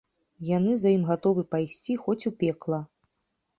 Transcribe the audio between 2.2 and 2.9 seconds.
у пекла.